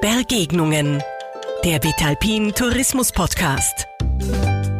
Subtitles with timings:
[0.00, 1.02] Begegnungen.
[1.62, 3.86] Der Vitalpin Tourismus Podcast.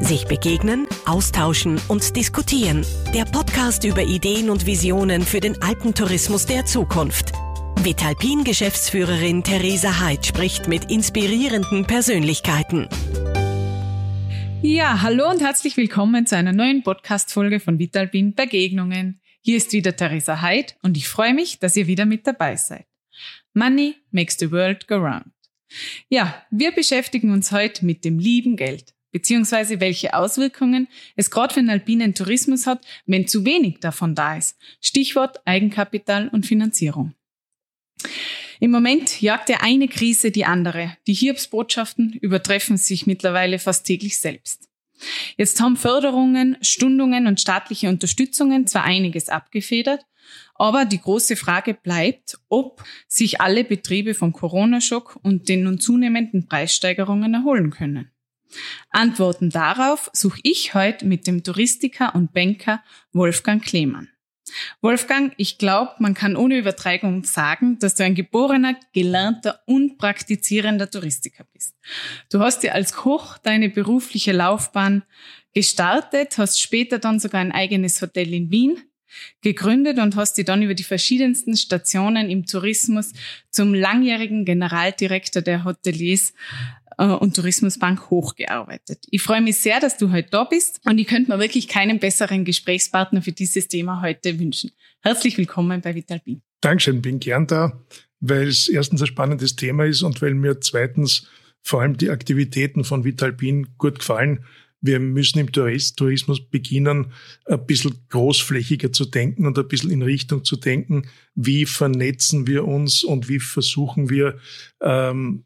[0.00, 2.86] Sich begegnen, austauschen und diskutieren.
[3.12, 7.32] Der Podcast über Ideen und Visionen für den Alpentourismus der Zukunft.
[7.82, 12.88] Vitalpin Geschäftsführerin Theresa Heid spricht mit inspirierenden Persönlichkeiten.
[14.62, 19.20] Ja, hallo und herzlich willkommen zu einer neuen Podcast-Folge von Vitalpin Begegnungen.
[19.42, 22.89] Hier ist wieder Theresa Heid und ich freue mich, dass ihr wieder mit dabei seid.
[23.54, 25.32] Money makes the world go round.
[26.08, 31.60] Ja, wir beschäftigen uns heute mit dem lieben Geld, beziehungsweise welche Auswirkungen es gerade für
[31.60, 34.56] den alpinen Tourismus hat, wenn zu wenig davon da ist.
[34.80, 37.14] Stichwort Eigenkapital und Finanzierung.
[38.60, 40.96] Im Moment jagt ja eine Krise die andere.
[41.06, 44.68] Die Hiobsbotschaften übertreffen sich mittlerweile fast täglich selbst.
[45.36, 50.04] Jetzt haben Förderungen, Stundungen und staatliche Unterstützungen zwar einiges abgefedert,
[50.54, 56.46] aber die große Frage bleibt, ob sich alle Betriebe vom Corona-Schock und den nun zunehmenden
[56.46, 58.10] Preissteigerungen erholen können.
[58.90, 64.08] Antworten darauf suche ich heute mit dem Touristiker und Banker Wolfgang Klemann.
[64.80, 70.90] Wolfgang, ich glaube, man kann ohne Übertreibung sagen, dass du ein geborener, gelernter und praktizierender
[70.90, 71.76] Touristiker bist.
[72.30, 75.04] Du hast dir als Koch deine berufliche Laufbahn
[75.54, 78.89] gestartet, hast später dann sogar ein eigenes Hotel in Wien
[79.40, 83.12] gegründet und hast dich dann über die verschiedensten Stationen im Tourismus
[83.50, 86.32] zum langjährigen Generaldirektor der Hoteliers
[86.98, 89.06] äh, und Tourismusbank hochgearbeitet.
[89.10, 91.98] Ich freue mich sehr, dass du heute da bist und ich könnte mir wirklich keinen
[91.98, 94.70] besseren Gesprächspartner für dieses Thema heute wünschen.
[95.00, 96.42] Herzlich willkommen bei Vitalpin.
[96.60, 97.80] Dankeschön, bin gern da,
[98.20, 101.26] weil es erstens ein spannendes Thema ist und weil mir zweitens
[101.62, 104.44] vor allem die Aktivitäten von Vitalpin gut gefallen.
[104.80, 107.12] Wir müssen im Tourismus beginnen,
[107.46, 112.66] ein bisschen großflächiger zu denken und ein bisschen in Richtung zu denken, wie vernetzen wir
[112.66, 114.38] uns und wie versuchen wir
[114.80, 115.44] ähm,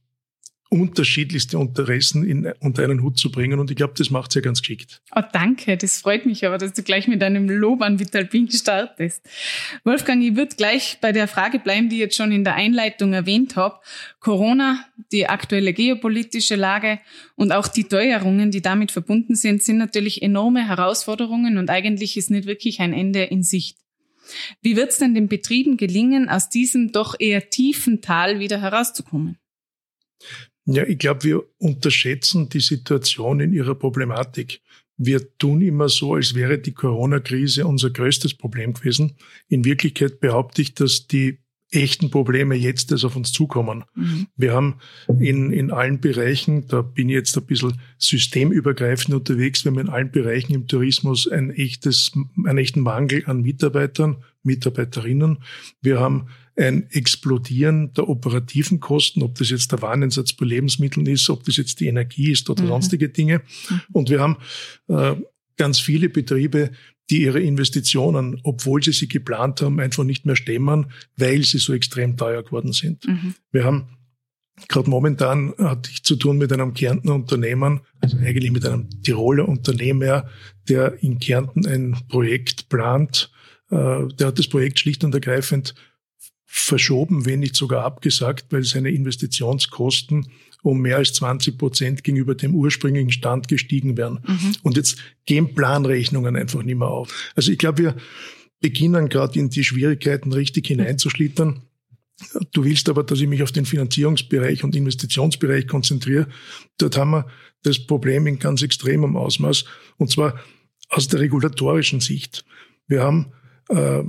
[0.75, 3.61] unterschiedlichste Interessen in, unter einen Hut zu bringen.
[3.61, 5.01] Und ich glaube, das macht ja ganz geschickt.
[5.15, 5.77] Oh, danke.
[5.77, 9.23] Das freut mich aber, dass du gleich mit einem Lob an Vitalpin startest.
[9.85, 13.13] Wolfgang, ich würde gleich bei der Frage bleiben, die ich jetzt schon in der Einleitung
[13.13, 13.77] erwähnt habe.
[14.19, 16.99] Corona, die aktuelle geopolitische Lage
[17.37, 22.33] und auch die Teuerungen, die damit verbunden sind, sind natürlich enorme Herausforderungen und eigentlich ist
[22.33, 23.79] nicht wirklich ein Ende in Sicht.
[24.61, 29.39] Wie wird es denn den Betrieben gelingen, aus diesem doch eher tiefen Tal wieder herauszukommen?
[30.67, 34.61] Ja, ich glaube, wir unterschätzen die Situation in ihrer Problematik.
[34.97, 39.17] Wir tun immer so, als wäre die Corona-Krise unser größtes Problem gewesen.
[39.49, 41.41] In Wirklichkeit behaupte ich, dass die
[41.75, 43.85] echten Probleme jetzt erst auf uns zukommen.
[43.95, 44.29] Mhm.
[44.37, 44.77] Wir haben
[45.19, 49.89] in, in allen Bereichen, da bin ich jetzt ein bisschen systemübergreifend unterwegs, wir haben in
[49.89, 52.13] allen Bereichen im Tourismus ein echtes,
[52.45, 55.39] einen echten Mangel an Mitarbeitern, Mitarbeiterinnen.
[55.81, 61.29] Wir haben ein Explodieren der operativen Kosten, ob das jetzt der Wareneinsatz bei Lebensmitteln ist,
[61.31, 62.69] ob das jetzt die Energie ist oder mhm.
[62.69, 63.43] sonstige Dinge.
[63.69, 63.81] Mhm.
[63.93, 64.37] Und wir haben
[64.89, 65.15] äh,
[65.57, 66.71] ganz viele Betriebe,
[67.11, 71.75] die ihre Investitionen, obwohl sie sie geplant haben, einfach nicht mehr stemmen, weil sie so
[71.75, 73.07] extrem teuer geworden sind.
[73.07, 73.35] Mhm.
[73.53, 73.89] Wir haben
[74.69, 79.49] Gerade momentan hatte ich zu tun mit einem Kärntner Unternehmen, also eigentlich mit einem Tiroler
[79.49, 80.29] Unternehmer,
[80.69, 83.33] der in Kärnten ein Projekt plant.
[83.71, 85.75] Äh, der hat das Projekt schlicht und ergreifend
[86.57, 90.29] verschoben, wenn nicht sogar abgesagt, weil seine Investitionskosten
[90.63, 94.21] um mehr als 20 Prozent gegenüber dem ursprünglichen Stand gestiegen wären.
[94.27, 94.57] Mhm.
[94.63, 97.33] Und jetzt gehen Planrechnungen einfach nicht mehr auf.
[97.35, 97.97] Also ich glaube, wir
[98.61, 101.63] beginnen gerade in die Schwierigkeiten richtig hineinzuschlittern.
[102.53, 106.29] Du willst aber, dass ich mich auf den Finanzierungsbereich und Investitionsbereich konzentriere.
[106.79, 107.27] Dort haben wir
[107.65, 109.65] das Problem in ganz extremem Ausmaß,
[109.97, 110.39] und zwar
[110.89, 112.45] aus der regulatorischen Sicht.
[112.87, 113.33] Wir haben
[113.69, 114.05] äh,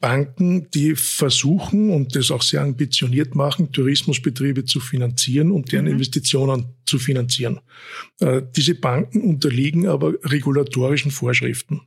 [0.00, 5.92] Banken, die versuchen und das auch sehr ambitioniert machen, Tourismusbetriebe zu finanzieren und deren mhm.
[5.92, 7.60] Investitionen zu finanzieren.
[8.20, 11.82] Äh, diese Banken unterliegen aber regulatorischen Vorschriften.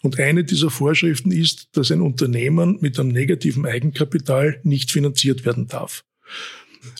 [0.00, 5.66] Und eine dieser Vorschriften ist, dass ein Unternehmen mit einem negativen Eigenkapital nicht finanziert werden
[5.66, 6.04] darf.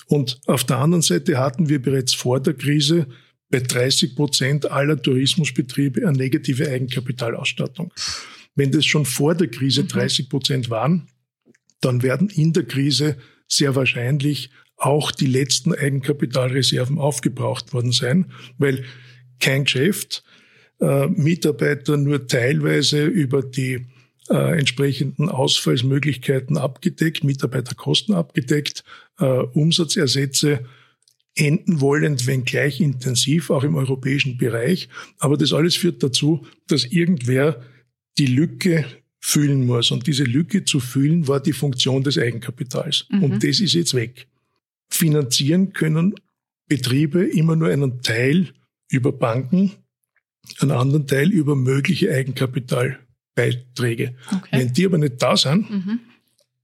[0.07, 3.07] Und auf der anderen Seite hatten wir bereits vor der Krise
[3.51, 7.93] bei 30 Prozent aller Tourismusbetriebe eine negative Eigenkapitalausstattung.
[8.55, 10.29] Wenn das schon vor der Krise 30 mhm.
[10.29, 11.09] Prozent waren,
[11.81, 13.17] dann werden in der Krise
[13.49, 18.85] sehr wahrscheinlich auch die letzten Eigenkapitalreserven aufgebraucht worden sein, weil
[19.41, 20.25] kein Geschäft,
[20.81, 23.87] äh, Mitarbeiter nur teilweise über die
[24.29, 28.85] äh, entsprechenden Ausfallsmöglichkeiten abgedeckt, Mitarbeiterkosten abgedeckt,
[29.19, 30.65] äh, Umsatzersätze
[31.35, 34.89] enden wollend, wenngleich intensiv, auch im europäischen Bereich.
[35.19, 37.63] Aber das alles führt dazu, dass irgendwer
[38.19, 38.85] die Lücke
[39.21, 39.91] füllen muss.
[39.91, 43.07] Und diese Lücke zu füllen war die Funktion des Eigenkapitals.
[43.11, 43.23] Mhm.
[43.23, 44.27] Und das ist jetzt weg.
[44.93, 46.15] finanzieren können
[46.69, 48.49] Betriebe immer nur einen Teil
[48.91, 49.73] über Banken,
[50.61, 54.15] einen anderen Teil über mögliche Eigenkapitalbeiträge.
[54.27, 54.49] Okay.
[54.51, 56.01] Wenn die aber nicht da sind, mhm.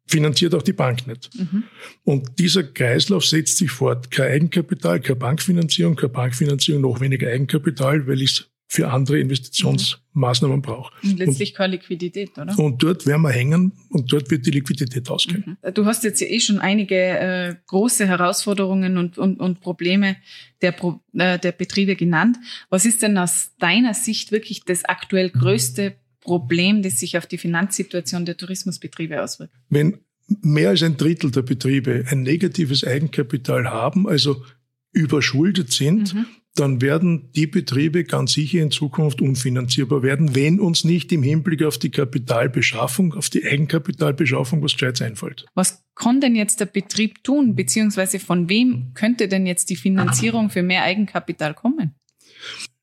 [0.06, 1.30] finanziert auch die Bank nicht.
[1.34, 1.64] Mhm.
[2.04, 4.10] Und dieser Kreislauf setzt sich fort.
[4.10, 10.60] Kein Eigenkapital, keine Bankfinanzierung, keine Bankfinanzierung, noch weniger Eigenkapital, weil ich es für andere Investitionsmaßnahmen
[10.60, 10.92] braucht.
[11.02, 12.56] Und letztlich und, keine Liquidität, oder?
[12.58, 15.56] Und dort werden wir hängen und dort wird die Liquidität ausgehen.
[15.62, 15.72] Mhm.
[15.72, 20.16] Du hast jetzt ja eh schon einige äh, große Herausforderungen und, und, und Probleme
[20.60, 22.36] der, Pro, äh, der Betriebe genannt.
[22.68, 27.38] Was ist denn aus deiner Sicht wirklich das aktuell größte Problem, das sich auf die
[27.38, 29.54] Finanzsituation der Tourismusbetriebe auswirkt?
[29.70, 30.00] Wenn
[30.42, 34.44] mehr als ein Drittel der Betriebe ein negatives Eigenkapital haben, also
[34.92, 36.26] überschuldet sind, mhm
[36.58, 41.62] dann werden die Betriebe ganz sicher in Zukunft unfinanzierbar werden, wenn uns nicht im Hinblick
[41.62, 45.46] auf die Kapitalbeschaffung, auf die Eigenkapitalbeschaffung was Gescheites einfällt.
[45.54, 50.50] Was kann denn jetzt der Betrieb tun, beziehungsweise von wem könnte denn jetzt die Finanzierung
[50.50, 51.94] für mehr Eigenkapital kommen?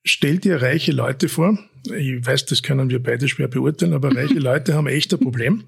[0.04, 1.58] Stell dir reiche Leute vor.
[1.86, 5.66] Ich weiß, das können wir beide schwer beurteilen, aber reiche Leute haben echt ein Problem.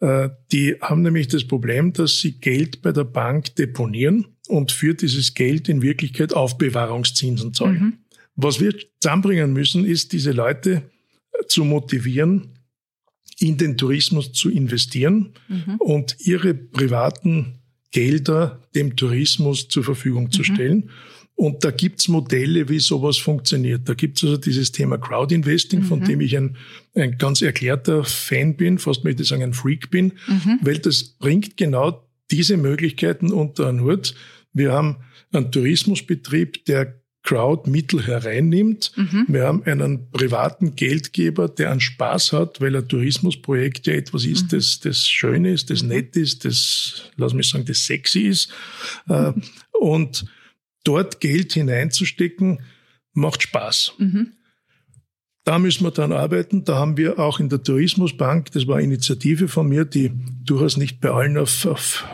[0.00, 4.94] Äh, die haben nämlich das Problem, dass sie Geld bei der Bank deponieren und für
[4.94, 7.78] dieses Geld in Wirklichkeit Aufbewahrungszinsen zahlen.
[7.78, 7.92] Mhm.
[8.36, 10.82] Was wir zusammenbringen müssen, ist, diese Leute
[11.48, 12.56] zu motivieren,
[13.38, 15.76] in den Tourismus zu investieren mhm.
[15.76, 17.58] und ihre privaten
[17.90, 20.44] Gelder dem Tourismus zur Verfügung zu mhm.
[20.44, 20.90] stellen.
[21.34, 23.86] Und da gibt's Modelle, wie sowas funktioniert.
[23.86, 25.84] Da gibt's also dieses Thema Crowdinvesting, mhm.
[25.84, 26.56] von dem ich ein,
[26.94, 30.58] ein ganz erklärter Fan bin, fast möchte ich sagen ein Freak bin, mhm.
[30.62, 34.14] weil das bringt genau diese Möglichkeiten unter einen Hut.
[34.56, 34.96] Wir haben
[35.32, 38.92] einen Tourismusbetrieb, der Crowd-Mittel hereinnimmt.
[38.96, 39.26] Mhm.
[39.28, 44.44] Wir haben einen privaten Geldgeber, der einen Spaß hat, weil ein Tourismusprojekt ja etwas ist,
[44.44, 44.56] mhm.
[44.56, 48.50] das, das schön ist, das nett ist, das, lass mich sagen, das sexy ist.
[49.06, 49.42] Mhm.
[49.72, 50.24] Und
[50.84, 52.60] dort Geld hineinzustecken,
[53.12, 53.94] macht Spaß.
[53.98, 54.32] Mhm.
[55.44, 56.64] Da müssen wir dran arbeiten.
[56.64, 60.12] Da haben wir auch in der Tourismusbank, das war eine Initiative von mir, die
[60.44, 62.04] durchaus nicht bei allen auf, auf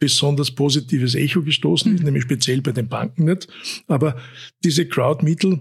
[0.00, 2.06] besonders positives Echo gestoßen ist, mhm.
[2.06, 3.46] nämlich speziell bei den Banken nicht.
[3.86, 4.16] Aber
[4.64, 5.60] diese Crowdmittel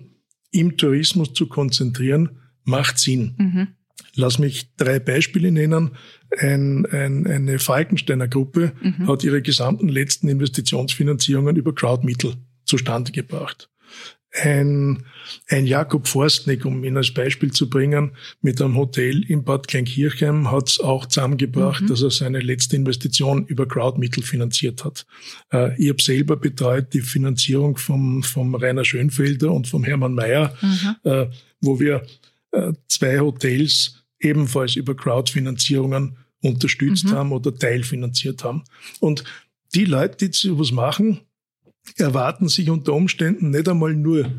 [0.51, 3.35] im Tourismus zu konzentrieren, macht Sinn.
[3.37, 3.67] Mhm.
[4.15, 5.91] Lass mich drei Beispiele nennen.
[6.37, 9.07] Ein, ein, eine Falkensteiner Gruppe mhm.
[9.07, 12.33] hat ihre gesamten letzten Investitionsfinanzierungen über Crowdmittel
[12.65, 13.69] zustande gebracht.
[14.31, 15.05] Ein,
[15.49, 18.11] ein Jakob Forstnick, um ihn als Beispiel zu bringen,
[18.41, 21.87] mit einem Hotel in Bad Kleinkirchheim hat es auch zusammengebracht, mhm.
[21.87, 25.07] dass er seine letzte Investition über Crowdmittel finanziert hat.
[25.51, 30.53] Äh, ich habe selber betreut die Finanzierung vom, vom Rainer Schönfelder und vom Hermann Mayer,
[30.61, 30.95] mhm.
[31.09, 31.27] äh,
[31.61, 32.05] wo wir
[32.51, 37.11] äh, zwei Hotels ebenfalls über Crowdfinanzierungen unterstützt mhm.
[37.11, 38.63] haben oder teilfinanziert haben.
[38.99, 39.23] Und
[39.73, 41.21] die Leute, die sowas machen,
[41.97, 44.31] erwarten sich unter Umständen nicht einmal nur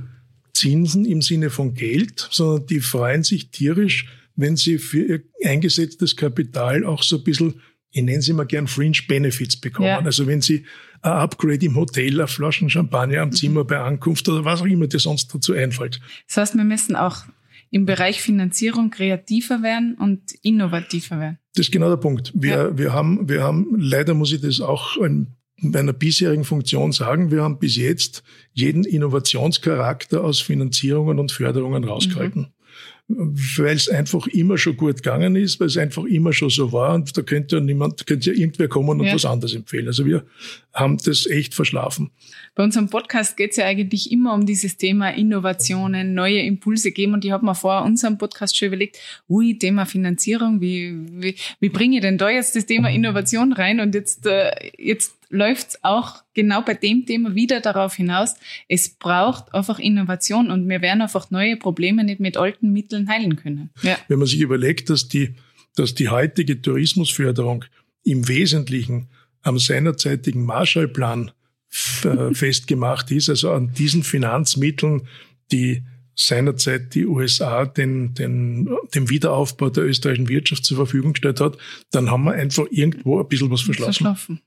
[0.52, 4.06] Zinsen im Sinne von Geld, sondern die freuen sich tierisch,
[4.36, 7.60] wenn sie für ihr eingesetztes Kapital auch so ein bisschen,
[7.90, 9.88] ich nenne sie mal gern Fringe Benefits bekommen.
[9.88, 10.00] Ja.
[10.00, 10.64] Also wenn sie
[11.02, 13.32] ein Upgrade im Hotel, eine Flaschen Champagner am.
[13.32, 16.00] Zimmer bei Ankunft oder was auch immer dir sonst dazu einfällt.
[16.28, 17.24] Das heißt, wir müssen auch
[17.70, 21.38] im Bereich Finanzierung kreativer werden und innovativer werden.
[21.54, 22.32] Das ist genau der Punkt.
[22.34, 22.78] Wir, ja.
[22.78, 24.96] wir haben, wir haben, leider muss ich das auch
[25.62, 31.84] in meiner bisherigen Funktion sagen, wir haben bis jetzt jeden Innovationscharakter aus Finanzierungen und Förderungen
[31.84, 32.42] rausgehalten.
[32.42, 32.60] Mhm
[33.12, 36.94] weil es einfach immer schon gut gegangen ist, weil es einfach immer schon so war
[36.94, 39.14] und da könnte ja niemand, könnte ja irgendwer kommen und ja.
[39.14, 39.88] was anderes empfehlen.
[39.88, 40.24] Also wir
[40.72, 42.10] haben das echt verschlafen.
[42.54, 47.14] Bei unserem Podcast geht es ja eigentlich immer um dieses Thema Innovationen, neue Impulse geben
[47.14, 48.98] und ich habe mir vor unserem Podcast schon überlegt,
[49.28, 53.80] ui, Thema Finanzierung, wie, wie, wie bringe ich denn da jetzt das Thema Innovation rein
[53.80, 58.34] und jetzt, äh, jetzt läuft es auch genau bei dem Thema wieder darauf hinaus,
[58.68, 63.36] es braucht einfach Innovation und wir werden einfach neue Probleme nicht mit alten Mitteln heilen
[63.36, 63.70] können.
[63.82, 63.96] Ja.
[64.08, 65.36] Wenn man sich überlegt, dass die,
[65.76, 67.64] dass die heutige Tourismusförderung
[68.04, 69.08] im Wesentlichen
[69.42, 71.30] am seinerzeitigen Marshallplan
[72.04, 75.06] äh, festgemacht ist, also an diesen Finanzmitteln,
[75.52, 75.84] die
[76.16, 81.56] seinerzeit die USA den, den, den Wiederaufbau der österreichischen Wirtschaft zur Verfügung gestellt hat,
[81.92, 83.92] dann haben wir einfach irgendwo ein bisschen was verschlafen.
[83.92, 84.40] verschlafen.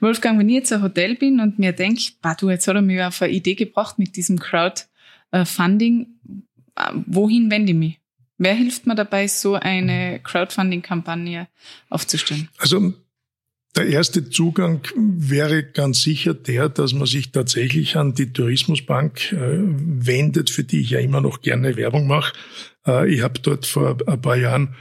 [0.00, 2.02] Wolfgang, wenn ich jetzt ein Hotel bin und mir denke,
[2.40, 6.06] du, jetzt hat er mich auf eine Idee gebracht mit diesem Crowdfunding,
[6.76, 7.98] äh, wohin wende ich mich?
[8.38, 11.48] Wer hilft mir dabei, so eine Crowdfunding-Kampagne
[11.90, 12.48] aufzustellen?
[12.58, 12.94] Also
[13.76, 19.58] der erste Zugang wäre ganz sicher der, dass man sich tatsächlich an die Tourismusbank äh,
[19.60, 22.32] wendet, für die ich ja immer noch gerne Werbung mache.
[22.86, 24.74] Äh, ich habe dort vor ein paar Jahren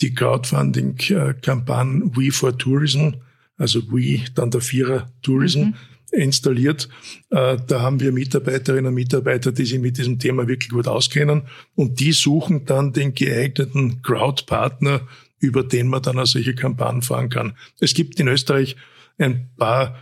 [0.00, 3.14] die Crowdfunding-Kampagne We for Tourism
[3.56, 5.60] also We, dann der Vierer Tourism.
[5.60, 5.74] Mhm
[6.12, 6.88] installiert.
[7.30, 11.42] Äh, da haben wir Mitarbeiterinnen und Mitarbeiter, die sich mit diesem Thema wirklich gut auskennen
[11.74, 15.08] und die suchen dann den geeigneten Crowd-Partner,
[15.40, 17.54] über den man dann auch solche Kampagnen fahren kann.
[17.80, 18.76] Es gibt in Österreich
[19.18, 19.98] ein paar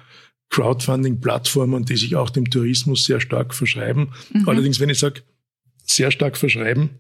[0.51, 4.13] Crowdfunding-Plattformen, die sich auch dem Tourismus sehr stark verschreiben.
[4.35, 4.47] Mhm.
[4.47, 5.23] Allerdings, wenn ich sage,
[5.83, 6.91] sehr stark verschreiben,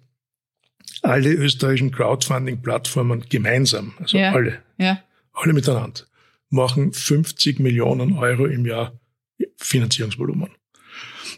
[1.02, 4.32] alle österreichischen Crowdfunding-Plattformen gemeinsam, also ja.
[4.32, 5.00] alle, ja.
[5.32, 6.02] alle miteinander,
[6.50, 8.92] machen 50 Millionen Euro im Jahr
[9.56, 10.50] Finanzierungsvolumen.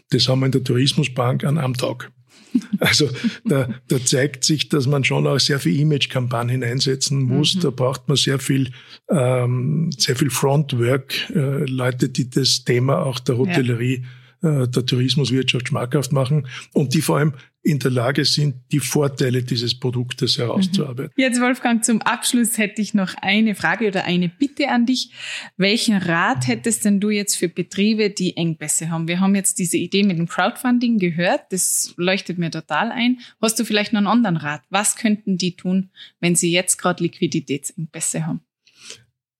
[0.09, 2.11] Das haben wir in der Tourismusbank an einem Tag.
[2.79, 3.09] Also
[3.43, 7.55] da, da zeigt sich, dass man schon auch sehr viel Image-Kampagnen einsetzen muss.
[7.55, 7.59] Mhm.
[7.59, 8.71] Da braucht man sehr viel,
[9.09, 14.07] ähm, sehr viel Frontwork, äh, Leute, die das Thema auch der Hotellerie ja
[14.45, 17.33] äh, der Tourismuswirtschaft schmackhaft machen und die vor allem
[17.65, 21.11] in der Lage sind, die Vorteile dieses Produktes herauszuarbeiten.
[21.15, 21.21] Mhm.
[21.21, 25.11] Jetzt, Wolfgang, zum Abschluss hätte ich noch eine Frage oder eine Bitte an dich.
[25.57, 29.07] Welchen Rat hättest denn du jetzt für Betriebe, die Engpässe haben?
[29.07, 31.41] Wir haben jetzt diese Idee mit dem Crowdfunding gehört.
[31.49, 33.17] Das leuchtet mir total ein.
[33.41, 34.61] Hast du vielleicht noch einen anderen Rat?
[34.69, 38.41] Was könnten die tun, wenn sie jetzt gerade Liquiditätsengpässe haben?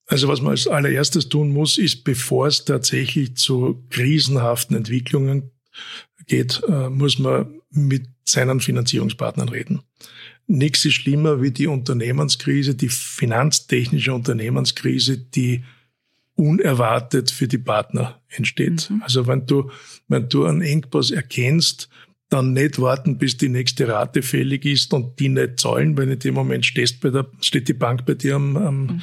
[0.06, 5.52] Also was man als allererstes tun muss, ist, bevor es tatsächlich zu krisenhaften Entwicklungen
[6.26, 9.80] geht, äh, muss man mit seinen Finanzierungspartnern reden.
[10.46, 15.64] Nichts ist schlimmer wie die Unternehmenskrise, die finanztechnische Unternehmenskrise, die
[16.36, 18.90] unerwartet für die Partner entsteht.
[18.90, 19.02] Mhm.
[19.02, 19.70] Also wenn du,
[20.08, 21.88] wenn du einen Engpass erkennst,
[22.28, 26.18] dann nicht warten, bis die nächste Rate fällig ist und die nicht zahlen, weil in
[26.18, 29.00] dem Moment stehst bei der, steht die Bank bei dir am, am, mhm.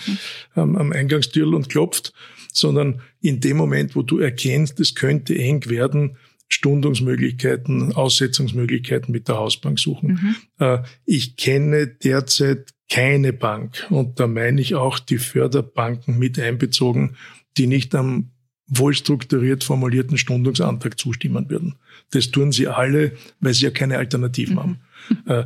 [0.56, 2.14] am, am Eingangstür und klopft,
[2.52, 6.18] sondern in dem Moment, wo du erkennst, es könnte eng werden,
[6.54, 10.20] Stundungsmöglichkeiten, Aussetzungsmöglichkeiten mit der Hausbank suchen.
[10.22, 10.36] Mhm.
[10.60, 17.16] Äh, ich kenne derzeit keine Bank, und da meine ich auch die Förderbanken mit einbezogen,
[17.58, 18.30] die nicht am
[18.68, 21.76] wohl strukturiert formulierten Stundungsantrag zustimmen würden.
[22.12, 24.60] Das tun sie alle, weil sie ja keine Alternativen mhm.
[24.60, 24.80] haben.
[25.26, 25.44] Äh,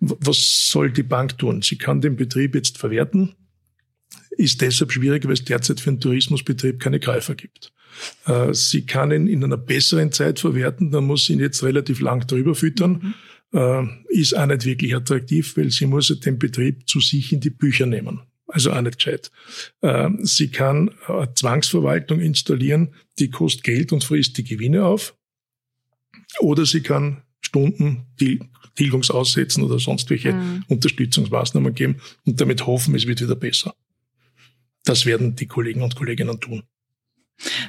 [0.00, 1.62] was soll die Bank tun?
[1.62, 3.34] Sie kann den Betrieb jetzt verwerten,
[4.38, 7.72] ist deshalb schwierig, weil es derzeit für einen Tourismusbetrieb keine Käufer gibt.
[8.26, 12.00] Äh, sie kann ihn in einer besseren Zeit verwerten, dann muss sie ihn jetzt relativ
[12.00, 13.14] lang drüber füttern.
[13.52, 13.58] Mhm.
[13.58, 17.50] Äh, ist auch nicht wirklich attraktiv, weil sie muss den Betrieb zu sich in die
[17.50, 19.30] Bücher nehmen also auch nicht gescheit.
[19.82, 25.14] Ähm, sie kann eine Zwangsverwaltung installieren, die kostet Geld und frisst die Gewinne auf.
[26.40, 28.06] Oder sie kann Stunden
[28.74, 30.64] Tilgungsaussetzen oder sonst welche mhm.
[30.68, 33.74] Unterstützungsmaßnahmen geben und damit hoffen, es wird wieder besser.
[34.88, 36.62] Das werden die Kollegen und Kolleginnen tun.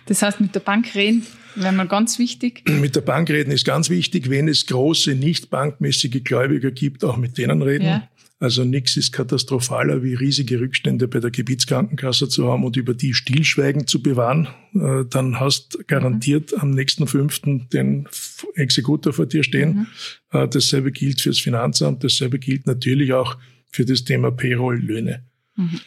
[0.05, 2.63] Das heißt, mit der Bank reden wäre mal ganz wichtig.
[2.67, 4.29] Mit der Bank reden ist ganz wichtig.
[4.29, 7.85] Wenn es große, nicht bankmäßige Gläubiger gibt, auch mit denen reden.
[7.85, 8.09] Ja.
[8.39, 13.13] Also nichts ist katastrophaler, wie riesige Rückstände bei der Gebietskrankenkasse zu haben und über die
[13.13, 14.47] Stillschweigen zu bewahren.
[14.73, 16.59] Äh, dann hast garantiert mhm.
[16.61, 18.07] am nächsten fünften den
[18.55, 19.88] Exekutor vor dir stehen.
[20.31, 20.39] Mhm.
[20.39, 23.38] Äh, dasselbe gilt fürs Finanzamt, dasselbe gilt natürlich auch
[23.71, 25.25] für das Thema Payroll-Löhne.
[25.57, 25.81] Mhm,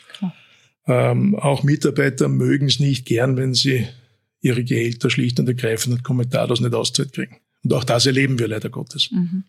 [0.87, 3.87] ähm, auch Mitarbeiter mögen es nicht gern, wenn sie
[4.41, 7.37] ihre Gehälter schlicht und ergreifend und kommentarlos nicht auszahlt kriegen.
[7.63, 9.11] Und auch das erleben wir leider Gottes.
[9.13, 9.45] Mhm.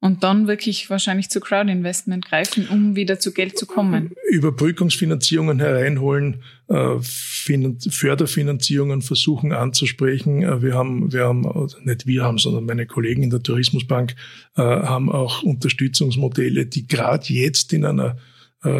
[0.00, 4.12] Und dann wirklich wahrscheinlich zu Crowdinvestment greifen, um wieder zu Geld zu kommen.
[4.30, 10.42] Überbrückungsfinanzierungen hereinholen, äh, Förderfinanzierungen versuchen anzusprechen.
[10.42, 14.14] Äh, wir haben, wir haben, nicht wir haben, sondern meine Kollegen in der Tourismusbank
[14.56, 18.16] äh, haben auch Unterstützungsmodelle, die gerade jetzt in einer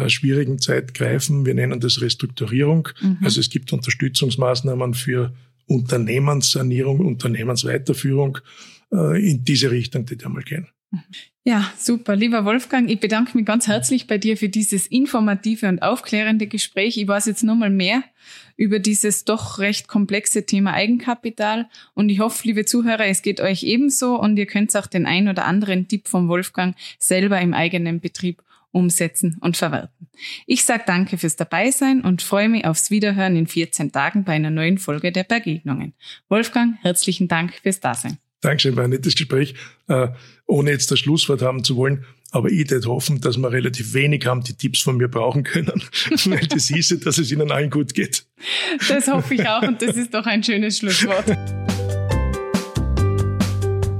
[0.07, 1.45] schwierigen Zeit greifen.
[1.45, 2.89] Wir nennen das Restrukturierung.
[3.01, 3.17] Mhm.
[3.21, 5.33] Also es gibt Unterstützungsmaßnahmen für
[5.65, 8.39] Unternehmenssanierung, Unternehmensweiterführung
[8.91, 10.67] in diese Richtung, die da mal gehen.
[11.43, 12.15] Ja, super.
[12.15, 16.97] Lieber Wolfgang, ich bedanke mich ganz herzlich bei dir für dieses informative und aufklärende Gespräch.
[16.97, 18.03] Ich weiß jetzt nochmal mehr
[18.57, 23.63] über dieses doch recht komplexe Thema Eigenkapital und ich hoffe, liebe Zuhörer, es geht euch
[23.63, 27.99] ebenso und ihr könnt auch den ein oder anderen Tipp vom Wolfgang selber im eigenen
[27.99, 30.07] Betrieb umsetzen und verwerten.
[30.45, 34.51] Ich sage danke fürs Dabeisein und freue mich aufs Wiederhören in 14 Tagen bei einer
[34.51, 35.93] neuen Folge der Begegnungen.
[36.27, 38.17] Wolfgang, herzlichen Dank fürs Dasein.
[38.41, 39.53] Dankeschön, war ein nettes Gespräch,
[39.87, 40.07] äh,
[40.45, 42.05] ohne jetzt das Schlusswort haben zu wollen.
[42.31, 45.83] Aber ich würde hoffen, dass wir relativ wenig haben, die Tipps von mir brauchen können,
[46.25, 48.25] weil das hieße, dass es Ihnen allen gut geht.
[48.87, 51.25] Das hoffe ich auch und das ist doch ein schönes Schlusswort.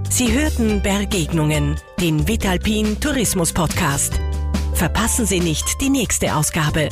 [0.10, 4.20] Sie hörten Begegnungen, den Vitalpin Tourismus Podcast.
[4.80, 6.88] Verpassen Sie nicht die nächste Ausgabe.